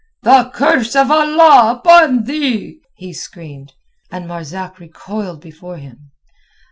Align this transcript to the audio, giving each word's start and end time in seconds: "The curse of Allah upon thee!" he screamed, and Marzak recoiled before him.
"The 0.23 0.49
curse 0.55 0.95
of 0.95 1.11
Allah 1.11 1.73
upon 1.77 2.23
thee!" 2.23 2.81
he 2.95 3.13
screamed, 3.13 3.73
and 4.09 4.27
Marzak 4.27 4.79
recoiled 4.79 5.41
before 5.41 5.77
him. 5.77 6.09